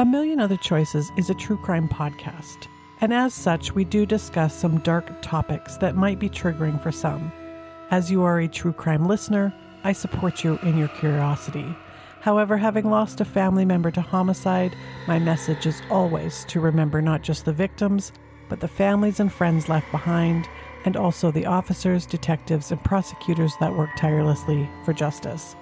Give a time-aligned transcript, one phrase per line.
[0.00, 2.68] A Million Other Choices is a true crime podcast,
[3.00, 7.32] and as such, we do discuss some dark topics that might be triggering for some.
[7.90, 11.66] As you are a true crime listener, I support you in your curiosity.
[12.20, 14.76] However, having lost a family member to homicide,
[15.08, 18.12] my message is always to remember not just the victims,
[18.48, 20.48] but the families and friends left behind,
[20.84, 25.56] and also the officers, detectives, and prosecutors that work tirelessly for justice.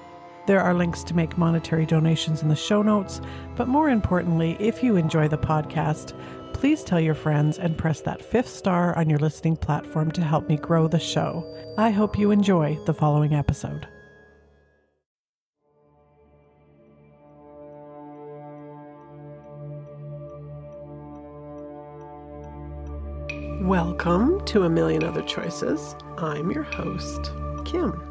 [0.46, 3.20] There are links to make monetary donations in the show notes,
[3.56, 6.16] but more importantly, if you enjoy the podcast,
[6.52, 10.48] please tell your friends and press that fifth star on your listening platform to help
[10.48, 11.44] me grow the show.
[11.76, 13.88] I hope you enjoy the following episode.
[23.62, 25.96] Welcome to A Million Other Choices.
[26.18, 27.32] I'm your host,
[27.64, 28.05] Kim.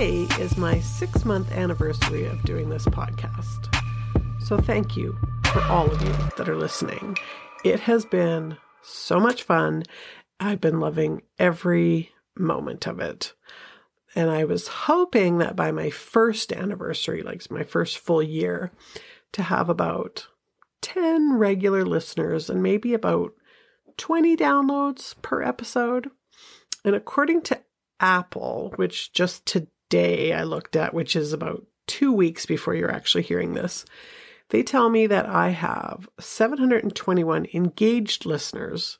[0.00, 3.68] Today is my six month anniversary of doing this podcast.
[4.40, 5.14] So thank you
[5.52, 7.18] for all of you that are listening.
[7.66, 9.82] It has been so much fun.
[10.40, 13.34] I've been loving every moment of it.
[14.14, 18.72] And I was hoping that by my first anniversary, like my first full year,
[19.32, 20.28] to have about
[20.80, 23.32] 10 regular listeners and maybe about
[23.98, 26.10] 20 downloads per episode.
[26.86, 27.60] And according to
[28.00, 32.90] Apple, which just to day I looked at, which is about two weeks before you're
[32.90, 33.84] actually hearing this,
[34.48, 38.98] they tell me that I have 721 engaged listeners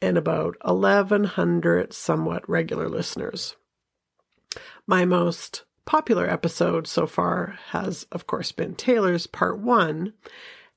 [0.00, 3.56] and about 1,100 somewhat regular listeners.
[4.86, 10.12] My most popular episode so far has, of course, been Taylor's part one.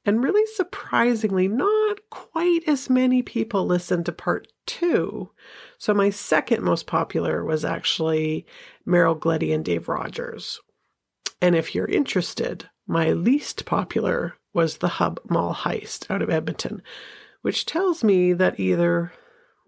[0.06, 5.30] And really surprisingly, not quite as many people listened to part two.
[5.78, 8.48] So my second most popular was actually
[8.88, 10.60] Meryl Gleddy and Dave Rogers.
[11.42, 16.82] And if you're interested, my least popular was the Hub Mall heist out of Edmonton,
[17.42, 19.12] which tells me that either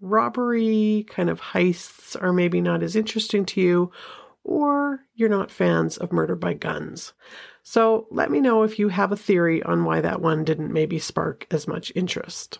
[0.01, 3.91] robbery kind of heists are maybe not as interesting to you,
[4.43, 7.13] or you're not fans of murder by guns.
[7.63, 10.99] So let me know if you have a theory on why that one didn't maybe
[10.99, 12.59] spark as much interest.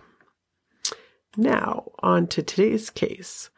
[1.35, 3.49] Now, on to today's case.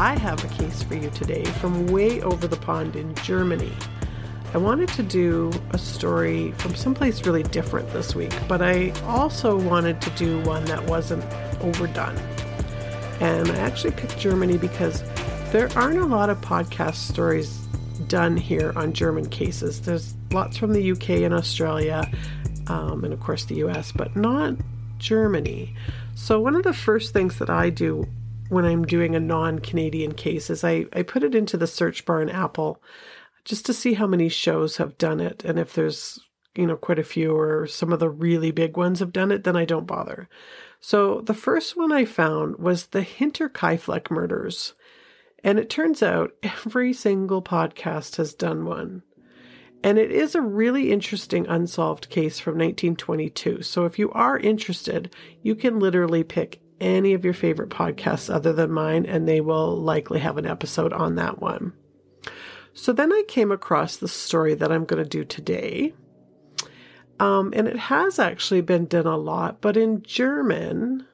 [0.00, 3.70] I have a case for you today from way over the pond in Germany.
[4.54, 9.58] I wanted to do a story from someplace really different this week, but I also
[9.58, 11.22] wanted to do one that wasn't
[11.60, 12.16] overdone.
[13.20, 15.02] And I actually picked Germany because
[15.52, 17.58] there aren't a lot of podcast stories
[18.08, 19.82] done here on German cases.
[19.82, 22.10] There's lots from the UK and Australia,
[22.68, 24.54] um, and of course the US, but not
[24.96, 25.76] Germany.
[26.14, 28.06] So, one of the first things that I do
[28.50, 32.04] when I'm doing a non Canadian case is I, I put it into the search
[32.04, 32.82] bar in Apple
[33.44, 35.44] just to see how many shows have done it.
[35.44, 36.20] And if there's,
[36.54, 39.44] you know, quite a few or some of the really big ones have done it,
[39.44, 40.28] then I don't bother.
[40.80, 44.74] So, the first one I found was the Hinterkaifeck murders.
[45.42, 49.02] And it turns out every single podcast has done one.
[49.82, 53.62] And it is a really interesting unsolved case from 1922.
[53.62, 58.52] So if you are interested, you can literally pick any of your favorite podcasts other
[58.52, 61.72] than mine, and they will likely have an episode on that one.
[62.72, 65.94] So then I came across the story that I'm going to do today.
[67.18, 71.06] Um, and it has actually been done a lot, but in German,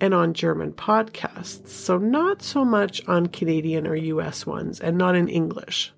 [0.00, 5.16] and on German podcasts, so not so much on Canadian or US ones, and not
[5.16, 5.92] in English.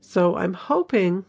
[0.00, 1.24] So I'm hoping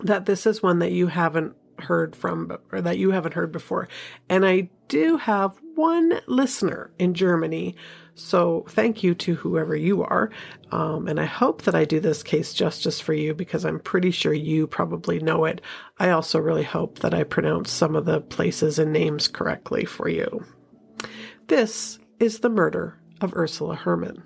[0.00, 3.88] that this is one that you haven't heard from or that you haven't heard before.
[4.28, 7.76] And I do have one listener in Germany.
[8.14, 10.30] So thank you to whoever you are.
[10.72, 14.10] Um, and I hope that I do this case justice for you because I'm pretty
[14.10, 15.60] sure you probably know it.
[15.98, 20.08] I also really hope that I pronounce some of the places and names correctly for
[20.08, 20.44] you.
[21.46, 24.22] This is the murder of Ursula Hermann.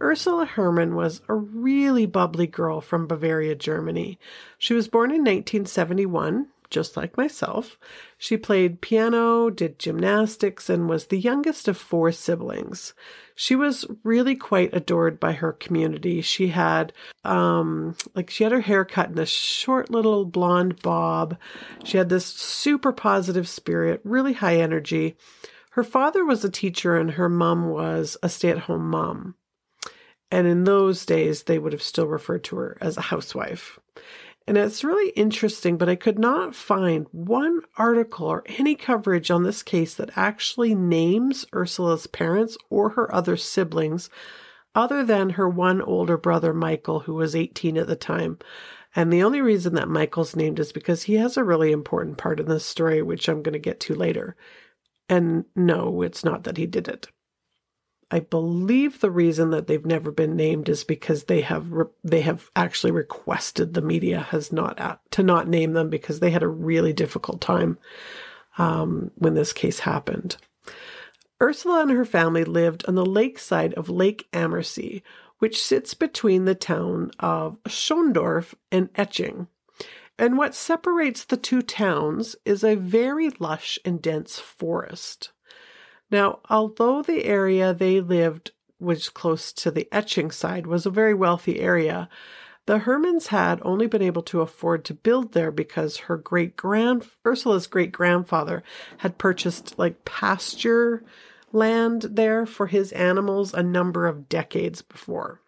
[0.00, 4.18] Ursula Hermann was a really bubbly girl from Bavaria, Germany.
[4.58, 7.78] She was born in 1971, just like myself.
[8.18, 12.94] She played piano, did gymnastics, and was the youngest of four siblings.
[13.34, 16.22] She was really quite adored by her community.
[16.22, 16.92] She had,
[17.24, 21.36] um, like, she had her hair cut in a short little blonde bob.
[21.84, 25.16] She had this super positive spirit, really high energy.
[25.72, 29.34] Her father was a teacher and her mom was a stay at home mom.
[30.30, 33.78] And in those days, they would have still referred to her as a housewife.
[34.48, 39.42] And it's really interesting, but I could not find one article or any coverage on
[39.42, 44.08] this case that actually names Ursula's parents or her other siblings,
[44.74, 48.38] other than her one older brother, Michael, who was 18 at the time.
[48.94, 52.38] And the only reason that Michael's named is because he has a really important part
[52.38, 54.36] in this story, which I'm going to get to later.
[55.08, 57.08] And no, it's not that he did it.
[58.10, 62.20] I believe the reason that they've never been named is because they have re- they
[62.20, 66.44] have actually requested the media has not at, to not name them because they had
[66.44, 67.78] a really difficult time
[68.58, 70.36] um, when this case happened.
[71.42, 75.02] Ursula and her family lived on the lakeside of Lake Ammersee,
[75.38, 79.48] which sits between the town of Schondorf and Eching.
[80.18, 85.30] And what separates the two towns is a very lush and dense forest.
[86.10, 91.14] Now, although the area they lived was close to the Eching side was a very
[91.14, 92.08] wealthy area,
[92.66, 97.08] the Hermanns had only been able to afford to build there because her great grand
[97.24, 98.62] Ursula's great grandfather
[98.98, 101.04] had purchased like pasture
[101.52, 105.40] land there for his animals a number of decades before.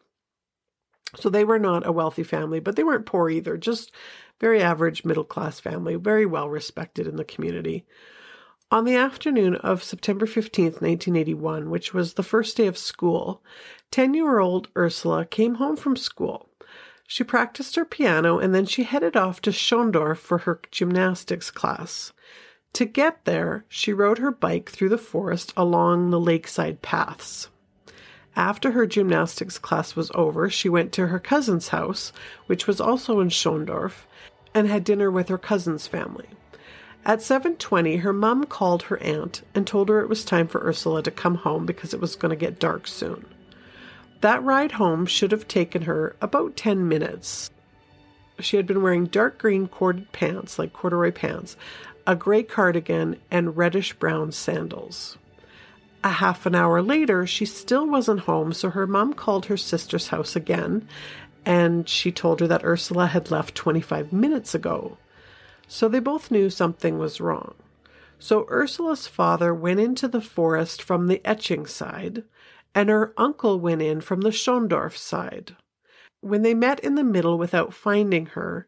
[1.17, 3.91] So they were not a wealthy family, but they weren't poor either, just
[4.41, 7.85] very average middle class family, very well respected in the community.
[8.71, 13.43] On the afternoon of September 15th, 1981, which was the first day of school,
[13.93, 16.51] 10 year old Ursula came home from school.
[17.07, 22.13] She practiced her piano and then she headed off to Schondorf for her gymnastics class.
[22.75, 27.49] To get there, she rode her bike through the forest along the lakeside paths.
[28.37, 32.13] After her gymnastics class was over, she went to her cousin's house,
[32.45, 34.05] which was also in Schondorf,
[34.53, 36.29] and had dinner with her cousin's family.
[37.05, 41.03] At 7:20, her mum called her aunt and told her it was time for Ursula
[41.03, 43.25] to come home because it was going to get dark soon.
[44.21, 47.51] That ride home should have taken her about 10 minutes.
[48.41, 51.57] She had been wearing dark green corded pants, like corduroy pants,
[52.07, 55.19] a gray cardigan, and reddish brown sandals.
[56.05, 60.09] A half an hour later, she still wasn't home, so her mom called her sister's
[60.09, 60.87] house again,
[61.45, 64.97] and she told her that Ursula had left 25 minutes ago.
[65.69, 67.55] So they both knew something was wrong.
[68.19, 72.25] So Ursula's father went into the forest from the Eching side,
[72.75, 75.57] and her uncle went in from the Schondorf side.
[76.21, 78.67] When they met in the middle without finding her,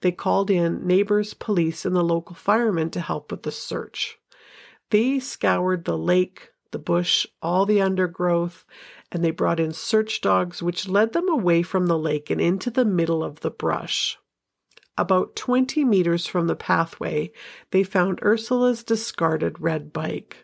[0.00, 4.18] they called in neighbors, police, and the local firemen to help with the search.
[4.90, 8.64] They scoured the lake, the bush, all the undergrowth,
[9.10, 12.70] and they brought in search dogs, which led them away from the lake and into
[12.70, 14.18] the middle of the brush.
[14.98, 17.30] About 20 meters from the pathway,
[17.70, 20.38] they found Ursula's discarded red bike.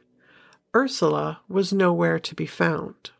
[0.76, 3.10] Ursula was nowhere to be found.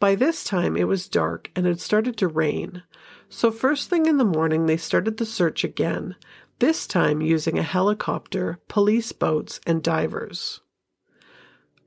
[0.00, 2.82] By this time, it was dark and had started to rain.
[3.28, 6.16] So, first thing in the morning, they started the search again,
[6.60, 10.60] this time using a helicopter, police boats, and divers.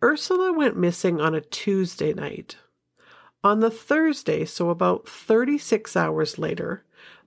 [0.03, 2.57] Ursula went missing on a Tuesday night.
[3.43, 6.83] On the Thursday, so about 36 hours later,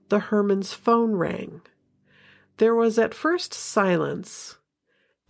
[0.09, 1.61] the Hermann's phone rang.
[2.57, 4.57] There was at first silence,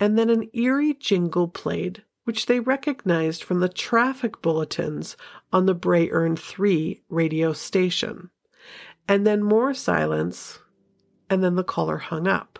[0.00, 5.16] and then an eerie jingle played, which they recognized from the traffic bulletins
[5.52, 8.30] on the Bayern 3 radio station.
[9.06, 10.60] And then more silence,
[11.28, 12.58] and then the caller hung up.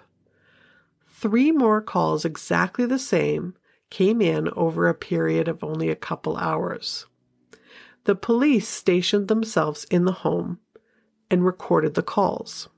[1.09, 3.55] Three more calls exactly the same
[3.91, 7.07] came in over a period of only a couple hours.
[8.05, 10.61] The police stationed themselves in the home
[11.31, 12.69] and recorded the calls.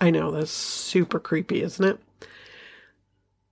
[0.00, 2.00] I know, that's super creepy, isn't it?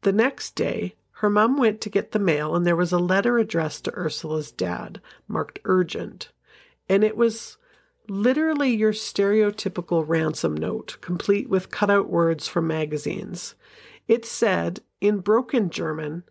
[0.03, 3.37] The next day, her mom went to get the mail, and there was a letter
[3.37, 6.31] addressed to Ursula's dad, marked urgent.
[6.89, 7.59] And it was
[8.09, 13.55] literally your stereotypical ransom note, complete with cutout words from magazines.
[14.09, 16.25] It said, in broken German,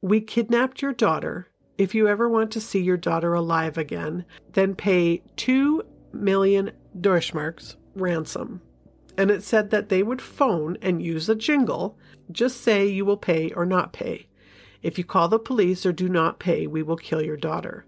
[0.00, 1.48] We kidnapped your daughter.
[1.76, 7.74] If you ever want to see your daughter alive again, then pay two million Deutschmarks
[7.96, 8.62] ransom.
[9.16, 11.96] And it said that they would phone and use a jingle.
[12.32, 14.26] Just say you will pay or not pay.
[14.82, 17.86] If you call the police or do not pay, we will kill your daughter.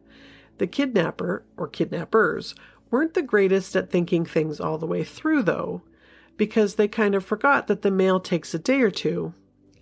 [0.59, 2.55] The kidnapper, or kidnappers,
[2.91, 5.83] weren't the greatest at thinking things all the way through, though,
[6.37, 9.35] because they kind of forgot that the mail takes a day or two,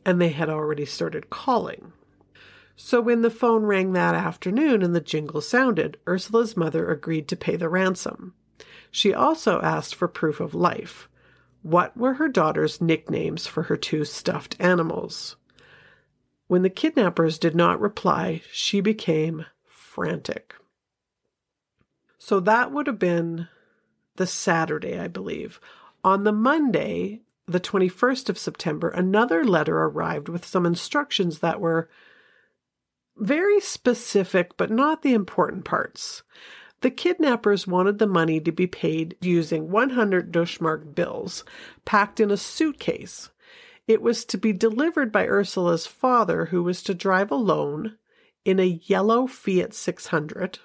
[0.05, 1.93] and they had already started calling.
[2.77, 7.37] So when the phone rang that afternoon and the jingle sounded, Ursula's mother agreed to
[7.37, 8.35] pay the ransom.
[8.91, 11.09] She also asked for proof of life.
[11.65, 15.37] What were her daughter's nicknames for her two stuffed animals?
[16.47, 20.55] When the kidnappers did not reply, she became frantic.
[22.19, 23.49] So that would have been
[24.17, 25.59] the Saturday, I believe.
[26.05, 31.89] On the Monday, the 21st of September, another letter arrived with some instructions that were
[33.17, 36.25] very specific, but not the important parts.
[36.85, 41.43] The kidnappers wanted the money to be paid using 100 Deutschmark bills
[41.87, 43.31] packed in a suitcase.
[43.89, 47.97] It was to be delivered by Ursula's father, who was to drive alone
[48.45, 50.59] in a yellow Fiat 600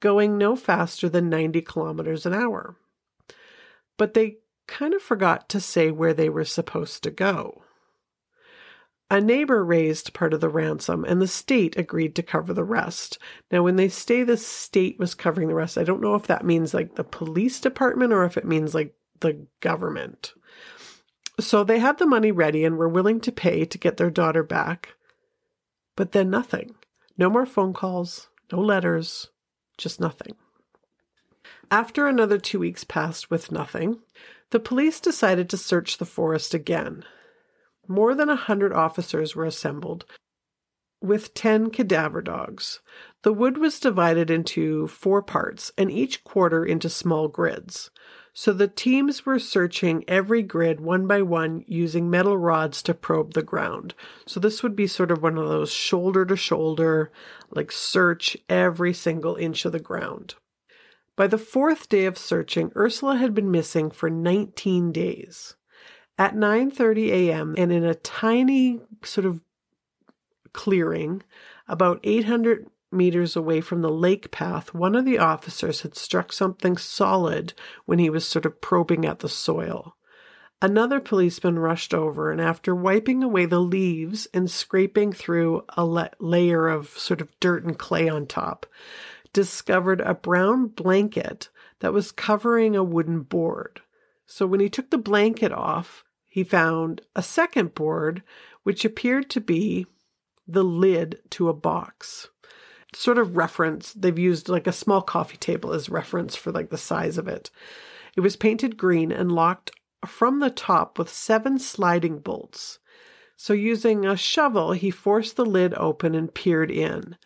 [0.00, 2.76] going no faster than 90 kilometers an hour.
[3.96, 7.63] But they kind of forgot to say where they were supposed to go.
[9.14, 13.16] A neighbor raised part of the ransom, and the state agreed to cover the rest.
[13.48, 16.44] Now, when they say the state was covering the rest, I don't know if that
[16.44, 20.32] means like the police department or if it means like the government.
[21.38, 24.42] So they had the money ready and were willing to pay to get their daughter
[24.42, 24.94] back.
[25.94, 26.74] But then nothing.
[27.16, 29.28] No more phone calls, no letters,
[29.78, 30.34] just nothing.
[31.70, 34.00] After another two weeks passed with nothing,
[34.50, 37.04] the police decided to search the forest again.
[37.86, 40.04] More than a hundred officers were assembled,
[41.00, 42.80] with ten cadaver dogs.
[43.22, 47.90] The wood was divided into four parts, and each quarter into small grids.
[48.36, 53.34] So the teams were searching every grid one by one using metal rods to probe
[53.34, 53.94] the ground.
[54.26, 57.12] So this would be sort of one of those shoulder to shoulder,
[57.50, 60.34] like search every single inch of the ground.
[61.16, 65.54] By the fourth day of searching, Ursula had been missing for 19 days.
[66.16, 67.54] At 9:30 a.m.
[67.58, 69.40] and in a tiny sort of
[70.52, 71.22] clearing
[71.66, 76.76] about 800 meters away from the lake path, one of the officers had struck something
[76.76, 77.52] solid
[77.86, 79.96] when he was sort of probing at the soil.
[80.62, 86.08] Another policeman rushed over and, after wiping away the leaves and scraping through a la-
[86.20, 88.64] layer of sort of dirt and clay on top,
[89.32, 91.48] discovered a brown blanket
[91.80, 93.82] that was covering a wooden board.
[94.26, 98.22] So when he took the blanket off, he found a second board,
[98.62, 99.86] which appeared to be
[100.46, 102.28] the lid to a box
[102.96, 103.92] sort of reference.
[103.92, 107.50] They've used like a small coffee table as reference for like the size of it.
[108.16, 109.72] It was painted green and locked
[110.06, 112.78] from the top with seven sliding bolts.
[113.36, 117.16] So using a shovel, he forced the lid open and peered in.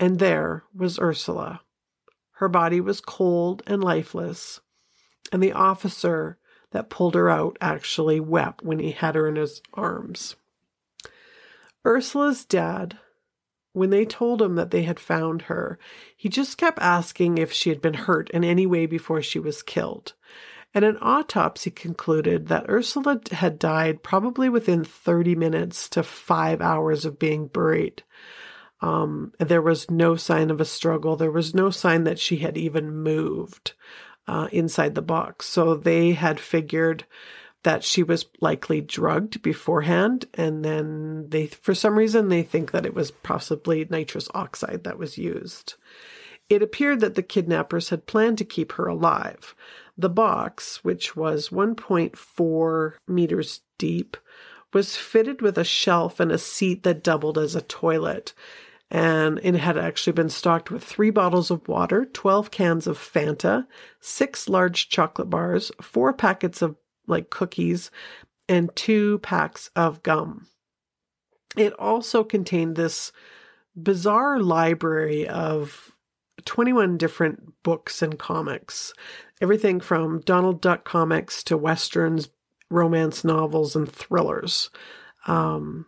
[0.00, 1.60] And there was Ursula.
[2.36, 4.60] Her body was cold and lifeless,
[5.32, 6.38] and the officer
[6.70, 10.36] that pulled her out actually wept when he had her in his arms.
[11.84, 12.98] Ursula's dad
[13.72, 15.78] when they told him that they had found her,
[16.16, 19.62] he just kept asking if she had been hurt in any way before she was
[19.62, 20.12] killed.
[20.74, 27.04] And an autopsy concluded that Ursula had died probably within 30 minutes to five hours
[27.04, 28.02] of being buried.
[28.80, 31.16] Um, there was no sign of a struggle.
[31.16, 33.72] There was no sign that she had even moved
[34.26, 35.46] uh, inside the box.
[35.46, 37.04] So they had figured
[37.62, 42.86] that she was likely drugged beforehand and then they for some reason they think that
[42.86, 45.74] it was possibly nitrous oxide that was used.
[46.48, 49.54] It appeared that the kidnappers had planned to keep her alive.
[49.96, 54.16] The box which was 1.4 meters deep
[54.72, 58.32] was fitted with a shelf and a seat that doubled as a toilet
[58.92, 63.66] and it had actually been stocked with three bottles of water, 12 cans of Fanta,
[64.00, 67.90] six large chocolate bars, four packets of like cookies,
[68.50, 70.46] and two packs of gum.
[71.56, 73.12] It also contained this
[73.74, 75.92] bizarre library of
[76.44, 78.92] 21 different books and comics,
[79.40, 82.28] everything from Donald Duck comics to westerns,
[82.68, 84.68] romance novels and thrillers.
[85.26, 85.86] Um,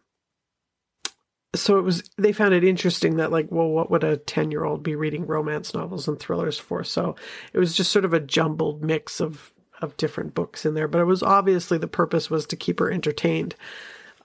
[1.54, 4.64] so it was they found it interesting that like well what would a 10 year
[4.64, 6.84] old be reading romance novels and thrillers for?
[6.84, 7.16] So
[7.52, 11.00] it was just sort of a jumbled mix of of different books in there but
[11.00, 13.54] it was obviously the purpose was to keep her entertained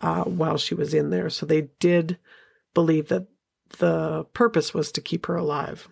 [0.01, 1.29] uh, while she was in there.
[1.29, 2.17] So they did
[2.73, 3.27] believe that
[3.79, 5.87] the purpose was to keep her alive.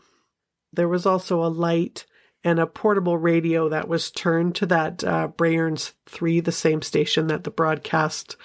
[0.74, 2.06] There was also a light
[2.44, 7.27] and a portable radio that was turned to that uh, Brayerns 3 the same station
[7.27, 8.38] that the broadcast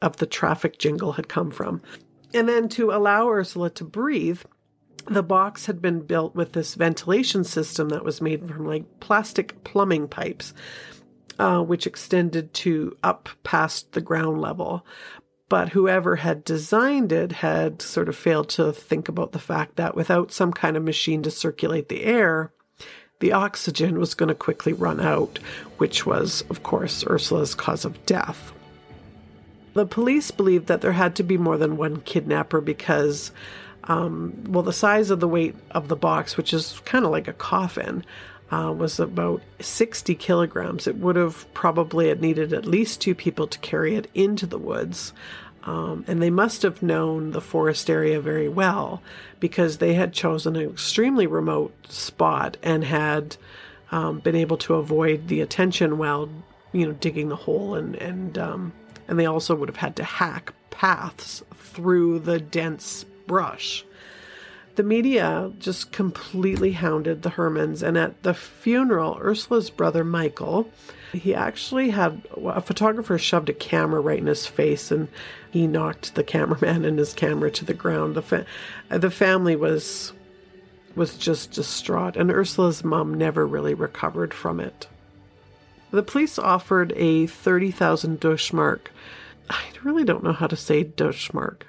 [0.00, 1.82] of the traffic jingle had come from
[2.34, 4.40] and then to allow Ursula to breathe,
[5.06, 9.64] the box had been built with this ventilation system that was made from like plastic
[9.64, 10.54] plumbing pipes,
[11.38, 14.86] uh, which extended to up past the ground level.
[15.48, 19.94] But whoever had designed it had sort of failed to think about the fact that
[19.94, 22.52] without some kind of machine to circulate the air,
[23.20, 25.38] the oxygen was going to quickly run out,
[25.76, 28.52] which was, of course, Ursula's cause of death.
[29.74, 33.32] The police believed that there had to be more than one kidnapper because,
[33.84, 37.28] um, well, the size of the weight of the box, which is kind of like
[37.28, 38.04] a coffin,
[38.50, 40.86] uh, was about 60 kilograms.
[40.86, 45.14] It would have probably needed at least two people to carry it into the woods.
[45.64, 49.00] Um, and they must have known the forest area very well
[49.40, 53.36] because they had chosen an extremely remote spot and had
[53.90, 56.28] um, been able to avoid the attention while,
[56.72, 58.72] you know, digging the hole and, and um,
[59.08, 63.84] and they also would have had to hack paths through the dense brush.
[64.74, 70.70] The media just completely hounded the Hermanns, and at the funeral, Ursula's brother Michael,
[71.12, 75.08] he actually had a photographer shoved a camera right in his face, and
[75.50, 78.14] he knocked the cameraman and his camera to the ground.
[78.14, 78.46] The fa-
[78.88, 80.14] the family was
[80.94, 84.88] was just distraught, and Ursula's mom never really recovered from it.
[85.92, 88.88] The police offered a 30,000 Deutschmark.
[89.50, 91.62] I really don't know how to say Deutschmark.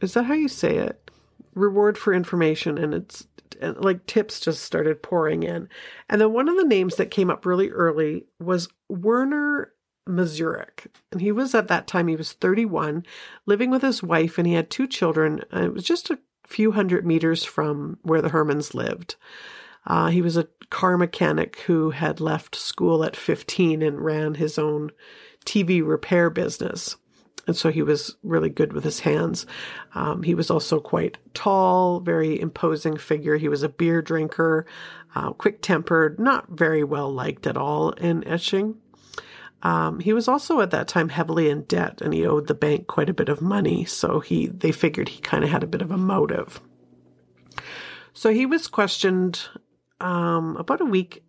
[0.00, 1.10] Is that how you say it?
[1.54, 3.26] Reward for information, and it's
[3.60, 5.68] and like tips just started pouring in.
[6.08, 9.72] And then one of the names that came up really early was Werner
[10.08, 10.86] Mazurek.
[11.12, 13.04] And he was at that time, he was 31,
[13.46, 15.42] living with his wife, and he had two children.
[15.54, 19.16] Uh, it was just a few hundred meters from where the Hermanns lived.
[19.86, 24.58] Uh, he was a car mechanic who had left school at 15 and ran his
[24.58, 24.90] own
[25.44, 26.96] TV repair business.
[27.46, 29.46] And so he was really good with his hands.
[29.94, 33.36] Um, he was also quite tall, very imposing figure.
[33.36, 34.66] He was a beer drinker,
[35.14, 38.74] uh, quick tempered, not very well liked at all in Eching.
[39.62, 42.88] Um, he was also at that time heavily in debt and he owed the bank
[42.88, 43.84] quite a bit of money.
[43.84, 46.60] So he, they figured he kind of had a bit of a motive.
[48.12, 49.48] So he was questioned
[50.00, 51.22] um, about a week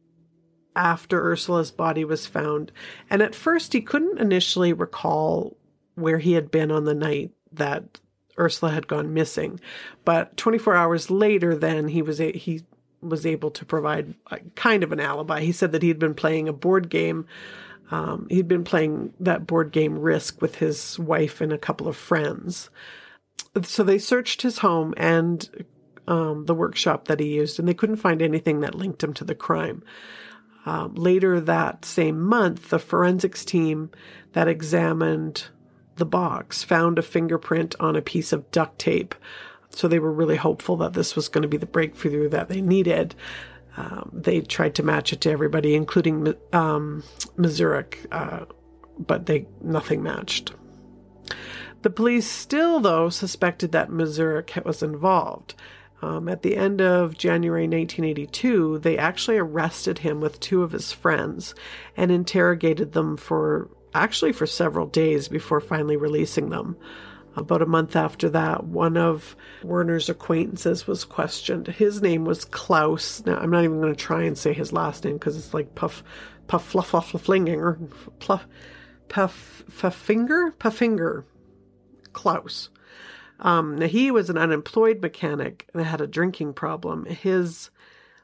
[0.75, 2.71] after Ursula's body was found.
[3.09, 5.57] And at first, he couldn't initially recall
[5.95, 7.99] where he had been on the night that
[8.39, 9.59] Ursula had gone missing.
[10.05, 12.61] But 24 hours later, then he was a, he
[13.01, 14.13] was able to provide
[14.55, 15.41] kind of an alibi.
[15.41, 17.25] He said that he had been playing a board game.
[17.89, 21.95] Um, he'd been playing that board game Risk with his wife and a couple of
[21.95, 22.69] friends.
[23.63, 25.65] So they searched his home and
[26.07, 29.23] um, the workshop that he used, and they couldn't find anything that linked him to
[29.23, 29.83] the crime.
[30.65, 33.89] Um, later that same month, the forensics team
[34.33, 35.45] that examined
[35.95, 39.15] the box found a fingerprint on a piece of duct tape.
[39.69, 42.61] So they were really hopeful that this was going to be the breakthrough that they
[42.61, 43.15] needed.
[43.77, 47.03] Um, they tried to match it to everybody, including um,
[48.11, 48.45] uh,
[48.99, 50.53] but they nothing matched.
[51.83, 55.53] The police still, though, suspected that Mazurek was involved.
[56.01, 60.91] Um, at the end of January 1982, they actually arrested him with two of his
[60.91, 61.55] friends
[61.95, 66.77] and interrogated them for actually for several days before finally releasing them.
[67.35, 71.67] About a month after that, one of Werner's acquaintances was questioned.
[71.67, 73.23] His name was Klaus.
[73.25, 75.75] Now, I'm not even going to try and say his last name because it's like
[75.75, 76.03] Puff,
[76.47, 77.79] Puff, Fluff, Fluff, Flinger,
[78.19, 78.47] Puff,
[79.07, 81.25] Puff, Puffinger, Puffinger,
[82.13, 82.69] Klaus.
[83.39, 87.05] Um, now he was an unemployed mechanic and had a drinking problem.
[87.05, 87.69] His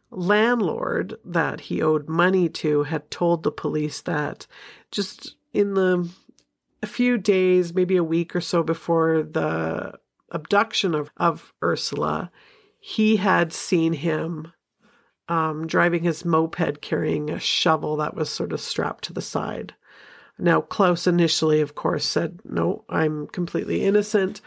[0.10, 4.48] landlord that he owed money to had told the police that
[4.92, 6.10] just in the
[6.82, 9.94] a few days, maybe a week or so before the
[10.32, 12.30] abduction of, of Ursula,
[12.80, 14.52] he had seen him
[15.30, 19.74] um, driving his moped carrying a shovel that was sort of strapped to the side.
[20.40, 24.42] Now, Klaus initially, of course, said, No, I'm completely innocent.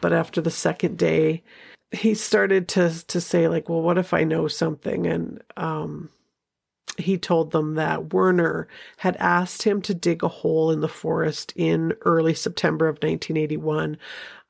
[0.00, 1.42] But after the second day,
[1.90, 5.06] he started to to say, like, well, what if I know something?
[5.06, 6.10] And um
[6.98, 11.52] he told them that Werner had asked him to dig a hole in the forest
[11.56, 13.96] in early September of 1981,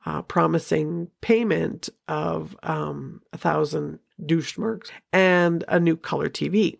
[0.05, 6.77] uh, promising payment of um, a thousand Deutschmarks and a new color TV.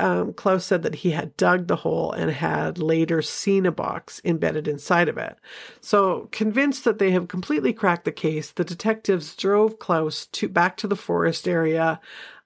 [0.00, 4.20] Um, Klaus said that he had dug the hole and had later seen a box
[4.24, 5.36] embedded inside of it.
[5.80, 10.76] So, convinced that they have completely cracked the case, the detectives drove Klaus to back
[10.76, 12.00] to the forest area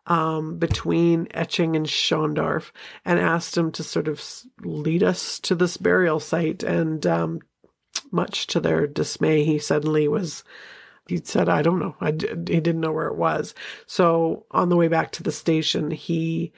[0.07, 2.73] um, between Eching and Schondorf
[3.05, 4.23] and asked him to sort of
[4.63, 6.63] lead us to this burial site.
[6.63, 7.41] And um,
[8.11, 10.45] much to their dismay, he suddenly was.
[11.09, 11.97] He said, I don't know.
[12.01, 13.55] I d- he didn't know where it was.
[13.87, 16.53] So on the way back to the station, he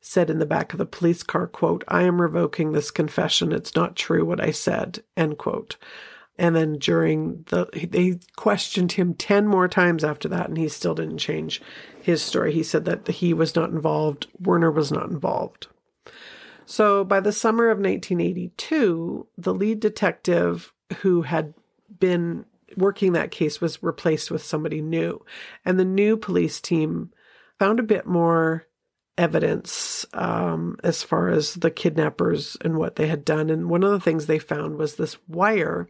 [0.00, 3.52] said in the back of the police car, quote, I am revoking this confession.
[3.52, 5.76] It's not true what I said, end quote.
[6.38, 10.94] And then during the, they questioned him 10 more times after that, and he still
[10.94, 11.60] didn't change
[12.00, 12.52] his story.
[12.52, 15.66] He said that he was not involved, Werner was not involved.
[16.64, 21.52] So by the summer of 1982, the lead detective who had
[21.98, 25.22] been working that case was replaced with somebody new.
[25.64, 27.10] And the new police team
[27.58, 28.66] found a bit more
[29.20, 33.50] evidence um, as far as the kidnappers and what they had done.
[33.50, 35.88] And one of the things they found was this wire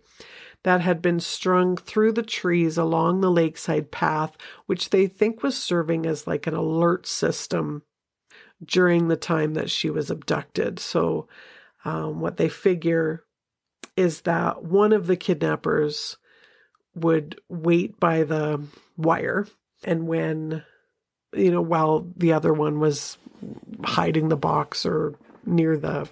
[0.64, 5.56] that had been strung through the trees along the lakeside path, which they think was
[5.56, 7.84] serving as like an alert system
[8.62, 10.80] during the time that she was abducted.
[10.80, 11.28] So,
[11.84, 13.24] um, what they figure
[13.96, 16.18] is that one of the kidnappers
[16.94, 18.62] would wait by the
[18.98, 19.46] wire,
[19.84, 20.64] and when
[21.34, 23.18] you know, while the other one was
[23.84, 25.14] hiding the box or
[25.46, 26.08] near the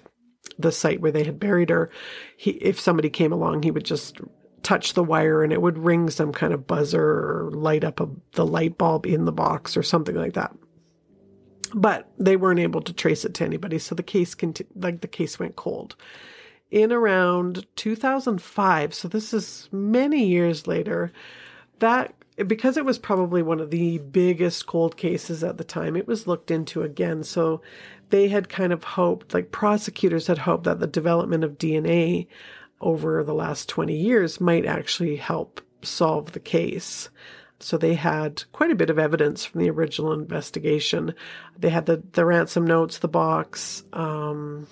[0.57, 1.89] the site where they had buried her,
[2.37, 4.19] he if somebody came along, he would just
[4.63, 8.09] touch the wire and it would ring some kind of buzzer or light up a,
[8.33, 10.53] the light bulb in the box or something like that.
[11.73, 15.07] But they weren't able to trace it to anybody, so the case conti- like the
[15.07, 15.95] case went cold.
[16.71, 21.11] In around 2005, so this is many years later,
[21.79, 22.13] that
[22.47, 26.27] because it was probably one of the biggest cold cases at the time, it was
[26.27, 27.23] looked into again.
[27.23, 27.61] So
[28.09, 32.27] they had kind of hoped, like prosecutors had hoped that the development of DNA
[32.81, 37.09] over the last 20 years might actually help solve the case.
[37.59, 41.13] So they had quite a bit of evidence from the original investigation.
[41.57, 44.67] They had the, the ransom notes, the box, um,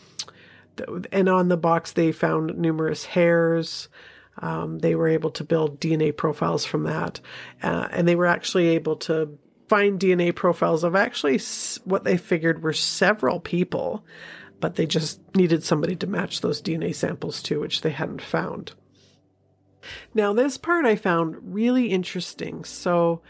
[1.12, 3.90] and on the box they found numerous hairs.
[4.40, 7.20] Um, they were able to build DNA profiles from that.
[7.62, 11.40] Uh, and they were actually able to find DNA profiles of actually
[11.84, 14.06] what they figured were several people,
[14.60, 18.74] but they just needed somebody to match those DNA samples to, which they hadn't found.
[20.14, 22.64] Now, this part I found really interesting.
[22.64, 23.22] So,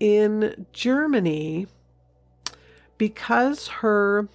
[0.00, 1.66] in Germany,
[2.98, 4.28] because her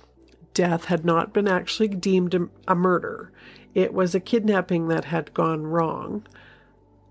[0.54, 3.32] death had not been actually deemed a murder,
[3.78, 6.26] it was a kidnapping that had gone wrong.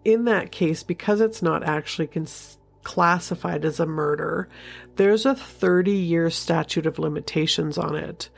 [0.04, 4.48] In that case, because it's not actually cons- classified as a murder,
[4.96, 8.30] there's a 30 year statute of limitations on it.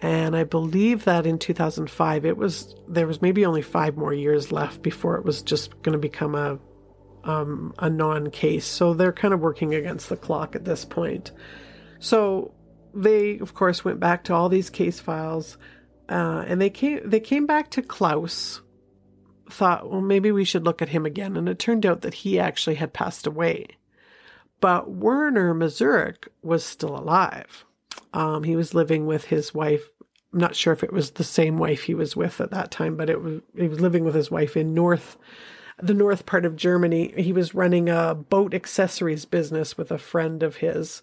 [0.00, 4.50] And I believe that in 2005, it was there was maybe only five more years
[4.50, 6.58] left before it was just going to become a
[7.24, 8.64] um, a non-case.
[8.64, 11.32] So they're kind of working against the clock at this point.
[11.98, 12.54] So
[12.94, 15.58] they, of course, went back to all these case files
[16.08, 18.60] uh, and they came they came back to Klaus.
[19.50, 22.40] Thought, well, maybe we should look at him again, and it turned out that he
[22.40, 23.66] actually had passed away.
[24.60, 27.66] But Werner Mazurek was still alive.
[28.14, 29.90] Um, he was living with his wife.
[30.32, 32.96] I'm not sure if it was the same wife he was with at that time,
[32.96, 35.18] but it was he was living with his wife in North,
[35.82, 37.12] the north part of Germany.
[37.16, 41.02] He was running a boat accessories business with a friend of his,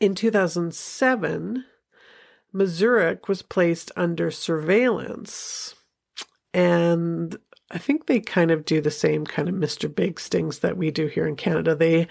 [0.00, 1.64] In 2007,
[2.54, 5.74] Mazurek was placed under surveillance.
[6.52, 7.36] And
[7.70, 9.92] I think they kind of do the same kind of Mr.
[9.92, 11.74] Big stings that we do here in Canada.
[11.74, 12.06] They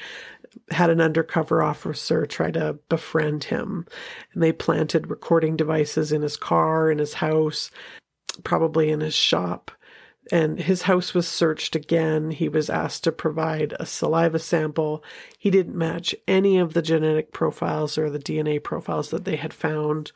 [0.70, 3.86] had an undercover officer try to befriend him,
[4.34, 7.72] and they planted recording devices in his car, in his house,
[8.44, 9.72] probably in his shop,
[10.32, 12.32] and his house was searched again.
[12.32, 15.04] He was asked to provide a saliva sample.
[15.38, 19.54] He didn't match any of the genetic profiles or the DNA profiles that they had
[19.54, 20.12] found.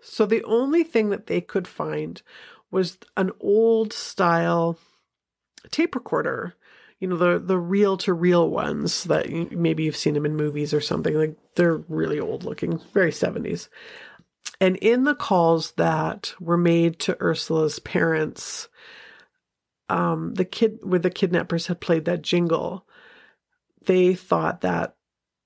[0.00, 2.20] So the only thing that they could find
[2.70, 4.78] was an old style
[5.70, 6.54] tape recorder.
[7.00, 10.72] You know, the the reel to reel ones that maybe you've seen them in movies
[10.72, 11.14] or something.
[11.14, 13.68] Like they're really old looking, very 70s.
[14.60, 18.68] And in the calls that were made to Ursula's parents,
[19.88, 22.86] um, the kid where the kidnappers had played that jingle,
[23.84, 24.96] they thought that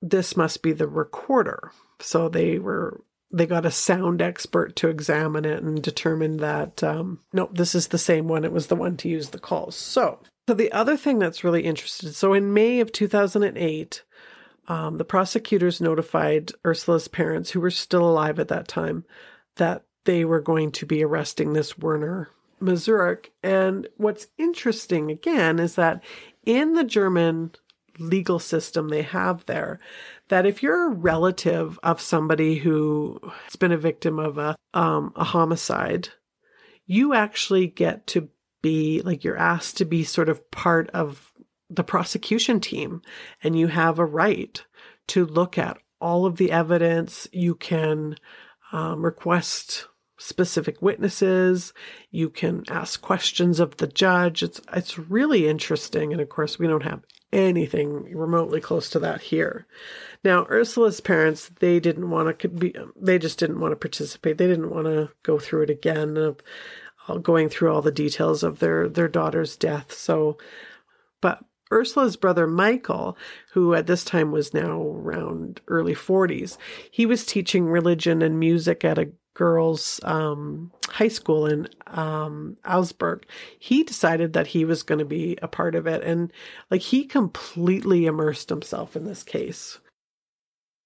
[0.03, 1.73] this must be the recorder.
[2.01, 7.21] So they were they got a sound expert to examine it and determine that um,
[7.33, 8.45] no, this is the same one.
[8.45, 9.77] It was the one to use the calls.
[9.77, 12.11] So, so the other thing that's really interesting.
[12.11, 14.03] So in May of 2008,
[14.67, 19.05] um, the prosecutors notified Ursula's parents, who were still alive at that time,
[19.57, 23.27] that they were going to be arresting this Werner Mazurek.
[23.43, 26.03] And what's interesting again is that
[26.45, 27.53] in the German
[27.99, 29.79] legal system they have there,
[30.29, 35.13] that if you're a relative of somebody who has been a victim of a um,
[35.17, 36.09] a homicide,
[36.87, 38.29] you actually get to
[38.63, 41.33] be like you're asked to be sort of part of
[41.69, 43.03] the prosecution team,
[43.43, 44.65] and you have a right
[45.09, 47.29] to look at all of the evidence.
[47.33, 48.17] You can
[48.73, 49.87] um, request
[50.21, 51.73] specific witnesses.
[52.11, 54.43] You can ask questions of the judge.
[54.43, 57.03] It's it's really interesting, and of course, we don't have
[57.33, 59.67] anything remotely close to that here.
[60.23, 64.37] Now, Ursula's parents, they didn't want to be, they just didn't want to participate.
[64.37, 66.41] They didn't want to go through it again of
[67.09, 69.93] uh, going through all the details of their, their daughter's death.
[69.93, 70.39] So,
[71.21, 73.17] but Ursula's brother Michael,
[73.53, 76.57] who at this time was now around early 40s,
[76.91, 83.27] he was teaching religion and music at a girls' um, high school in um, Augsburg,
[83.59, 86.03] he decided that he was going to be a part of it.
[86.05, 86.33] And
[86.71, 89.79] like he completely immersed himself in this case.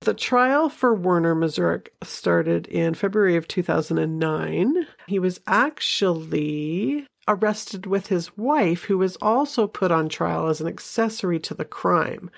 [0.03, 4.87] The trial for Werner Mazurek started in February of 2009.
[5.07, 10.67] He was actually arrested with his wife, who was also put on trial as an
[10.67, 12.31] accessory to the crime.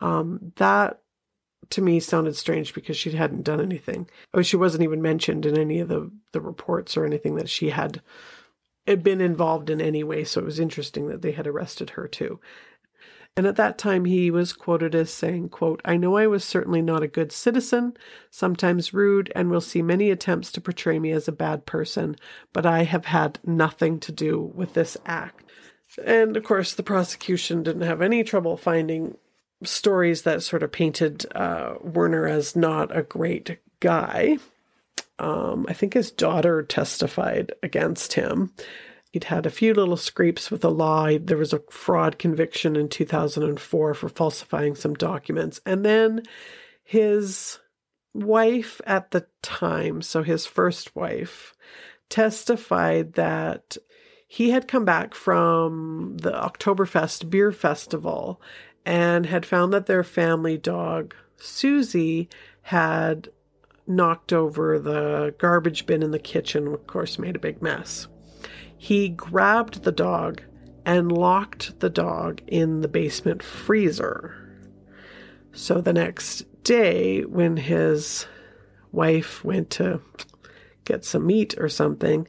[0.00, 1.00] Um, that
[1.70, 4.08] to me sounded strange because she hadn't done anything.
[4.32, 7.70] Oh, she wasn't even mentioned in any of the, the reports or anything that she
[7.70, 8.00] had,
[8.86, 10.24] been involved in any way.
[10.24, 12.40] So it was interesting that they had arrested her too.
[13.36, 16.82] And at that time he was quoted as saying, quote, I know I was certainly
[16.82, 17.96] not a good citizen,
[18.30, 22.16] sometimes rude, and will see many attempts to portray me as a bad person,
[22.52, 25.44] but I have had nothing to do with this act.
[26.04, 29.16] And of course, the prosecution didn't have any trouble finding
[29.64, 34.38] stories that sort of painted uh, Werner as not a great guy.
[35.18, 38.52] Um, I think his daughter testified against him.
[39.10, 41.10] He'd had a few little scrapes with the law.
[41.18, 45.60] There was a fraud conviction in 2004 for falsifying some documents.
[45.64, 46.22] And then
[46.84, 47.58] his
[48.14, 51.54] wife at the time, so his first wife,
[52.10, 53.76] testified that
[54.26, 58.40] he had come back from the Oktoberfest beer festival
[58.84, 62.28] and had found that their family dog, Susie,
[62.62, 63.28] had
[63.86, 68.06] knocked over the garbage bin in the kitchen, of course, made a big mess.
[68.76, 70.42] He grabbed the dog
[70.84, 74.34] and locked the dog in the basement freezer.
[75.52, 78.26] So the next day, when his
[78.92, 80.00] wife went to
[80.84, 82.28] get some meat or something,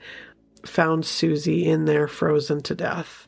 [0.65, 3.27] found Susie in there frozen to death.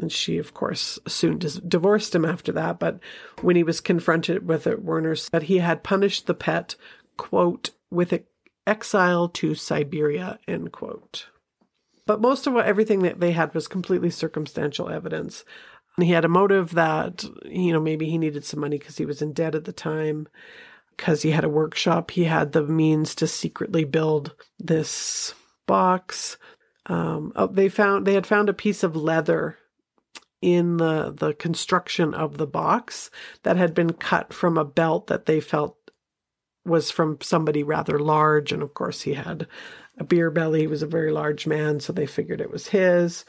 [0.00, 2.78] And she, of course, soon dis- divorced him after that.
[2.78, 3.00] But
[3.42, 6.74] when he was confronted with it, Werner said he had punished the pet,
[7.16, 8.18] quote, with
[8.66, 11.26] exile to Siberia, end quote.
[12.06, 15.44] But most of what, everything that they had was completely circumstantial evidence.
[15.96, 19.04] And he had a motive that, you know, maybe he needed some money because he
[19.04, 20.28] was in debt at the time,
[20.96, 22.10] because he had a workshop.
[22.10, 25.34] He had the means to secretly build this
[25.66, 26.36] box.
[26.86, 29.56] Um, oh, they found they had found a piece of leather
[30.42, 33.10] in the the construction of the box
[33.42, 35.76] that had been cut from a belt that they felt
[36.64, 38.52] was from somebody rather large.
[38.52, 39.46] And of course he had
[39.98, 40.60] a beer belly.
[40.60, 43.24] He was a very large man so they figured it was his.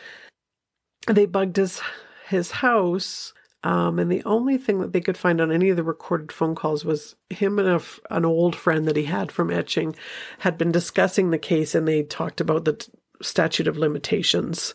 [1.07, 1.81] They bugged his
[2.27, 5.83] his house um, and the only thing that they could find on any of the
[5.83, 9.95] recorded phone calls was him and a, an old friend that he had from Eching
[10.39, 14.73] had been discussing the case and they talked about the t- statute of limitations.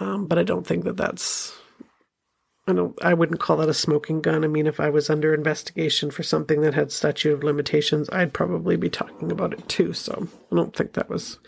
[0.00, 1.56] Um, but i don't think that that's
[2.66, 4.44] I don't I wouldn't call that a smoking gun.
[4.44, 8.32] I mean, if I was under investigation for something that had statute of limitations, I'd
[8.32, 9.92] probably be talking about it too.
[9.92, 11.38] So I don't think that was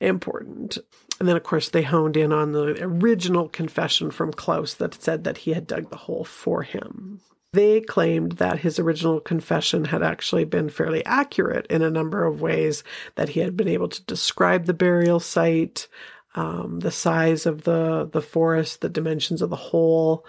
[0.00, 0.78] important.
[1.20, 5.22] And then, of course, they honed in on the original confession from Klaus that said
[5.24, 7.20] that he had dug the hole for him.
[7.52, 12.42] They claimed that his original confession had actually been fairly accurate in a number of
[12.42, 12.82] ways,
[13.14, 15.86] that he had been able to describe the burial site,
[16.34, 20.26] um, the size of the, the forest, the dimensions of the hole,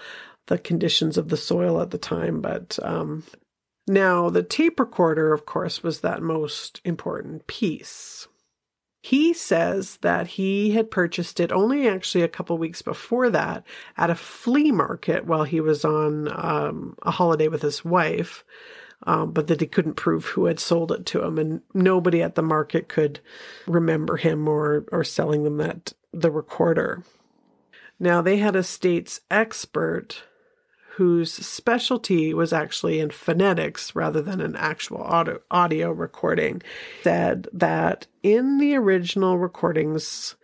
[0.48, 2.42] the conditions of the soil at the time.
[2.42, 3.24] But um,
[3.88, 8.28] now the tape recorder, of course, was that most important piece.
[9.02, 13.64] He says that he had purchased it only actually a couple weeks before that
[13.98, 18.44] at a flea market while he was on um, a holiday with his wife,
[19.06, 22.36] um, but that he couldn't prove who had sold it to him, and nobody at
[22.36, 23.20] the market could
[23.68, 27.04] remember him or or selling them that the recorder.
[28.00, 30.24] Now they had a state's expert
[30.96, 36.62] whose specialty was actually in phonetics rather than an actual audio, audio recording,
[37.04, 40.36] said that in the original recordings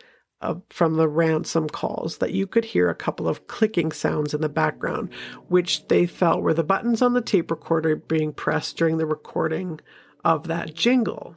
[0.42, 4.42] of, from the ransom calls that you could hear a couple of clicking sounds in
[4.42, 5.10] the background,
[5.48, 9.80] which they felt were the buttons on the tape recorder being pressed during the recording
[10.24, 11.36] of that jingle.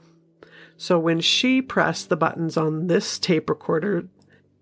[0.77, 4.09] So when she pressed the buttons on this tape recorder,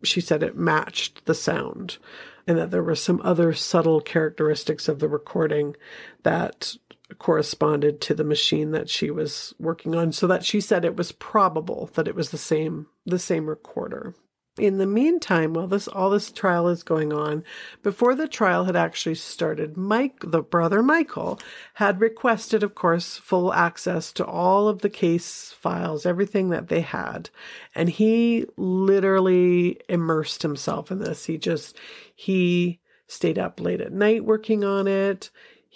[0.02, 1.98] she said it matched the sound
[2.46, 5.76] and that there were some other subtle characteristics of the recording
[6.22, 6.76] that
[7.18, 11.12] corresponded to the machine that she was working on so that she said it was
[11.12, 14.14] probable that it was the same the same recorder
[14.59, 17.43] in the meantime, while this all this trial is going on,
[17.83, 21.41] before the trial had actually started, Mike, the brother Michael,
[21.75, 26.83] had requested, of course, full access to all of the case files, everything that they
[26.83, 27.31] had,
[27.75, 31.25] and he literally immersed himself in this.
[31.27, 31.77] He just
[32.15, 35.31] he stayed up late at night working on it.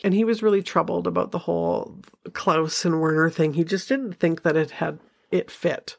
[0.05, 2.03] And he was really troubled about the whole
[2.35, 3.55] Klaus and Werner thing.
[3.55, 4.99] He just didn't think that it had
[5.31, 5.97] it fit.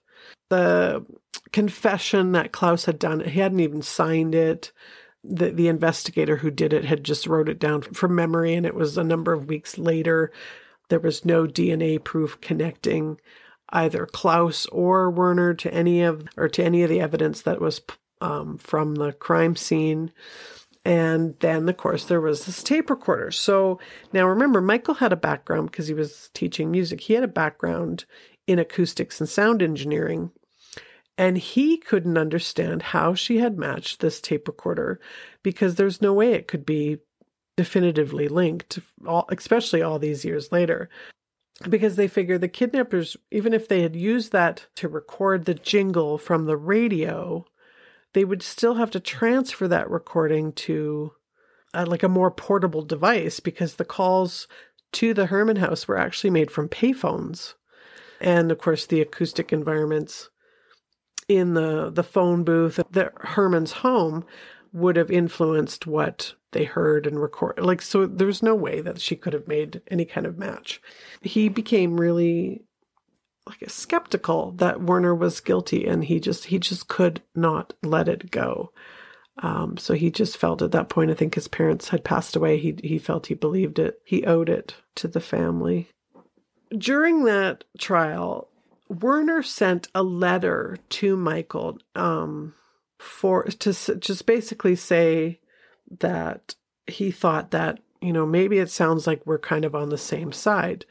[0.50, 1.04] The
[1.52, 3.22] confession that Klaus had done.
[3.22, 4.72] He hadn't even signed it.
[5.24, 8.76] The, the investigator who did it had just wrote it down from memory, and it
[8.76, 10.32] was a number of weeks later.
[10.90, 13.20] There was no DNA proof connecting
[13.70, 17.82] either Klaus or Werner to any of or to any of the evidence that was
[18.22, 20.12] um, from the crime scene.
[20.86, 23.30] And then, of course, there was this tape recorder.
[23.32, 23.78] So
[24.14, 27.02] now remember, Michael had a background because he was teaching music.
[27.02, 28.06] He had a background
[28.48, 30.32] in acoustics and sound engineering.
[31.18, 35.00] And he couldn't understand how she had matched this tape recorder
[35.42, 37.00] because there's no way it could be
[37.56, 38.80] definitively linked,
[39.30, 40.90] especially all these years later.
[41.68, 46.20] Because they figure the kidnappers, even if they had used that to record the jingle
[46.20, 47.46] from the radio,
[48.14, 51.14] they would still have to transfer that recording to
[51.74, 54.48] uh, like a more portable device because the calls
[54.94, 57.56] to the Hermann house were actually made from payphones.
[58.22, 60.30] And of course, the acoustic environments
[61.28, 64.26] in the the phone booth that Hermann's home
[64.74, 67.64] would have influenced what they heard and recorded.
[67.66, 70.82] Like so there's no way that she could have made any kind of match.
[71.22, 72.64] He became really
[73.46, 78.32] like skeptical that Werner was guilty and he just he just could not let it
[78.32, 78.72] go.
[79.40, 82.58] Um, so he just felt at that point, I think his parents had passed away.
[82.58, 84.02] He he felt he believed it.
[84.04, 85.90] He owed it to the family.
[86.76, 88.50] During that trial,
[88.90, 92.54] Werner sent a letter to Michael um,
[93.00, 95.40] for to just basically say
[96.00, 96.56] that
[96.88, 100.32] he thought that you know maybe it sounds like we're kind of on the same
[100.32, 100.86] side,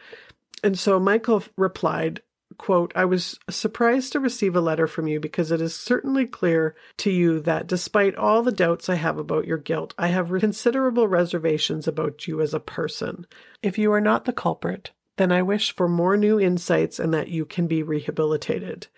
[0.63, 2.23] and so Michael replied,
[2.59, 6.75] "quote I was surprised to receive a letter from you because it is certainly clear
[6.99, 11.09] to you that despite all the doubts I have about your guilt, I have considerable
[11.09, 13.27] reservations about you as a person.
[13.63, 17.29] If you are not the culprit." Then I wish for more new insights and that
[17.29, 18.89] you can be rehabilitated.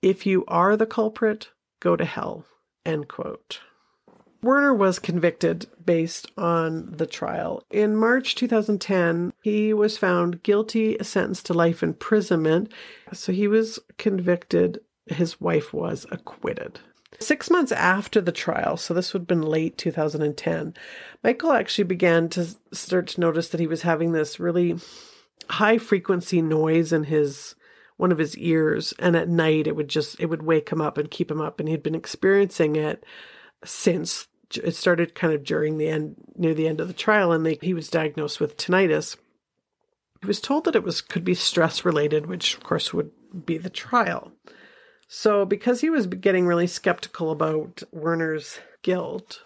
[0.00, 2.44] If you are the culprit, go to hell.
[2.84, 3.60] End quote.
[4.42, 7.62] Werner was convicted based on the trial.
[7.70, 12.72] In March 2010, he was found guilty, sentenced to life imprisonment.
[13.12, 14.80] So he was convicted.
[15.06, 16.80] His wife was acquitted.
[17.20, 20.74] Six months after the trial, so this would have been late 2010,
[21.22, 24.76] Michael actually began to start to notice that he was having this really
[25.50, 27.54] high frequency noise in his
[27.96, 30.98] one of his ears and at night it would just it would wake him up
[30.98, 33.04] and keep him up and he'd been experiencing it
[33.64, 34.26] since
[34.62, 37.58] it started kind of during the end near the end of the trial and they,
[37.62, 39.16] he was diagnosed with tinnitus
[40.20, 43.10] he was told that it was could be stress related which of course would
[43.46, 44.32] be the trial
[45.06, 49.42] so because he was getting really skeptical about werner's guilt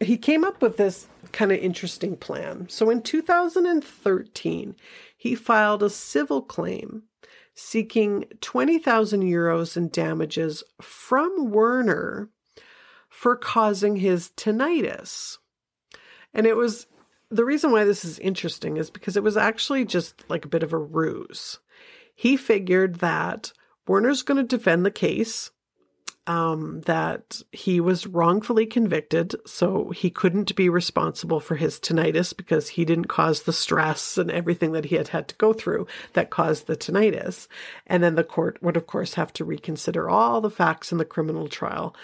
[0.00, 2.68] he came up with this kind of interesting plan.
[2.68, 4.76] So in 2013,
[5.24, 7.04] he filed a civil claim
[7.54, 12.28] seeking 20,000 euros in damages from Werner
[13.08, 15.38] for causing his tinnitus.
[16.34, 16.86] And it was
[17.30, 20.62] the reason why this is interesting is because it was actually just like a bit
[20.62, 21.58] of a ruse.
[22.14, 23.54] He figured that
[23.86, 25.52] Werner's going to defend the case
[26.26, 32.70] um, that he was wrongfully convicted, so he couldn't be responsible for his tinnitus because
[32.70, 36.30] he didn't cause the stress and everything that he had had to go through that
[36.30, 37.46] caused the tinnitus.
[37.86, 41.04] And then the court would, of course, have to reconsider all the facts in the
[41.04, 41.94] criminal trial.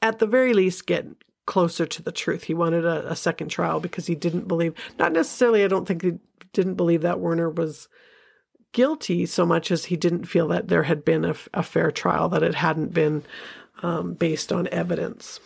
[0.00, 1.06] At the very least, get
[1.46, 2.44] closer to the truth.
[2.44, 6.02] He wanted a, a second trial because he didn't believe, not necessarily, I don't think
[6.02, 6.12] he
[6.52, 7.88] didn't believe that Werner was
[8.72, 12.28] guilty so much as he didn't feel that there had been a, a fair trial,
[12.28, 13.24] that it hadn't been
[13.82, 15.40] um, based on evidence.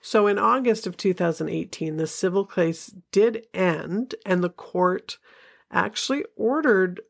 [0.00, 5.18] So in August of 2018, the civil case did end, and the court
[5.70, 7.00] actually ordered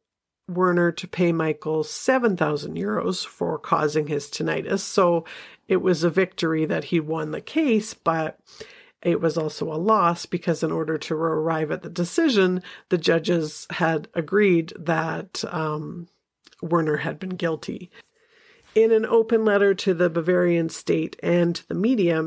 [0.49, 4.81] Werner to pay Michael 7,000 euros for causing his tinnitus.
[4.81, 5.24] So
[5.68, 8.41] it was a victory that he won the case, but
[9.03, 13.66] it was also a loss because, in order to arrive at the decision, the judges
[13.70, 16.09] had agreed that um,
[16.61, 17.91] Werner had been guilty.
[18.73, 22.23] In an open letter to the Bavarian state and to the media,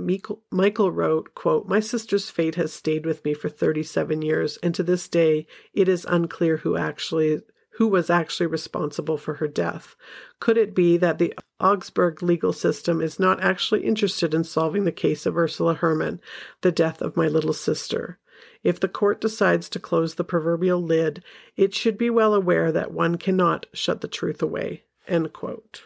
[0.51, 4.83] Michael wrote, quote, My sister's fate has stayed with me for 37 years, and to
[4.83, 7.41] this day it is unclear who actually
[7.77, 9.95] who was actually responsible for her death.
[10.41, 14.91] Could it be that the Augsburg legal system is not actually interested in solving the
[14.91, 16.19] case of Ursula Hermann,
[16.59, 18.19] the death of my little sister?
[18.63, 21.23] If the court decides to close the proverbial lid,
[21.55, 24.83] it should be well aware that one cannot shut the truth away.
[25.07, 25.83] End quote.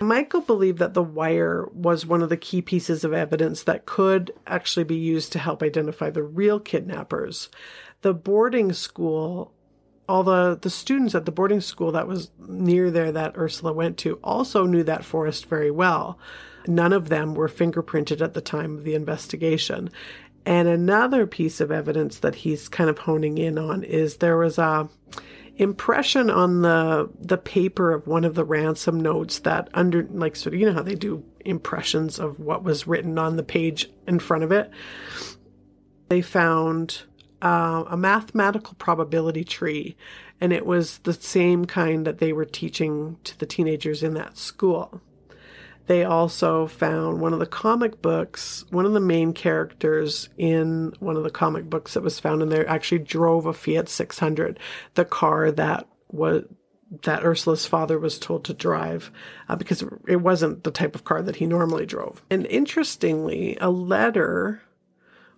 [0.00, 4.32] Michael believed that the wire was one of the key pieces of evidence that could
[4.46, 7.50] actually be used to help identify the real kidnappers.
[8.00, 9.52] The boarding school,
[10.08, 13.98] all the, the students at the boarding school that was near there that Ursula went
[13.98, 16.18] to also knew that forest very well.
[16.66, 19.90] None of them were fingerprinted at the time of the investigation.
[20.46, 24.56] And another piece of evidence that he's kind of honing in on is there was
[24.56, 24.88] a
[25.60, 30.54] impression on the the paper of one of the ransom notes that under like sort
[30.54, 34.18] of you know how they do impressions of what was written on the page in
[34.18, 34.70] front of it?
[36.08, 37.02] They found
[37.42, 39.96] uh, a mathematical probability tree
[40.40, 44.38] and it was the same kind that they were teaching to the teenagers in that
[44.38, 45.02] school
[45.90, 51.16] they also found one of the comic books, one of the main characters in one
[51.16, 54.60] of the comic books that was found in there actually drove a Fiat 600,
[54.94, 56.44] the car that was
[57.02, 59.10] that Ursula's father was told to drive
[59.48, 62.22] uh, because it wasn't the type of car that he normally drove.
[62.30, 64.62] And interestingly, a letter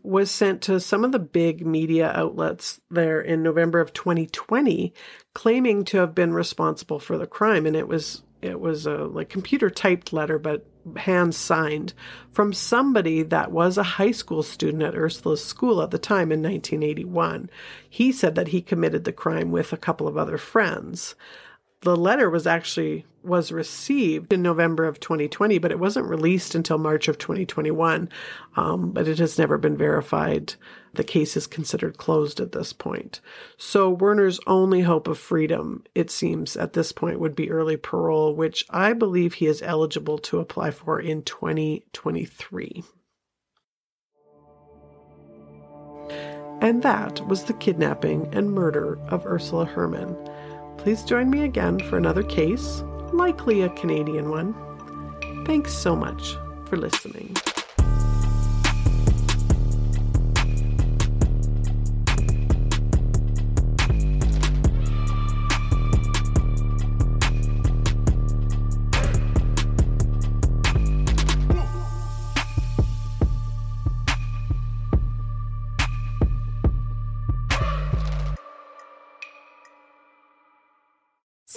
[0.02, 4.92] was sent to some of the big media outlets there in November of 2020
[5.32, 9.28] claiming to have been responsible for the crime and it was it was a like
[9.28, 10.66] computer typed letter, but
[10.96, 11.94] hand signed
[12.32, 16.42] from somebody that was a high school student at Ursula's school at the time in
[16.42, 17.48] 1981.
[17.88, 21.14] He said that he committed the crime with a couple of other friends.
[21.82, 26.78] The letter was actually was received in November of 2020, but it wasn't released until
[26.78, 28.08] March of 2021.
[28.56, 30.54] Um, but it has never been verified.
[30.94, 33.20] The case is considered closed at this point.
[33.56, 38.34] So Werner's only hope of freedom, it seems, at this point would be early parole,
[38.34, 42.84] which I believe he is eligible to apply for in 2023.
[46.60, 50.16] And that was the kidnapping and murder of Ursula Hermann.
[50.76, 52.82] Please join me again for another case
[53.12, 54.54] likely a Canadian one.
[55.44, 56.36] Thanks so much
[56.66, 57.36] for listening.